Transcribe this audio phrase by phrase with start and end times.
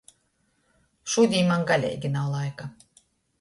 [1.15, 2.69] Šudiņ maņ galeigi nav laika.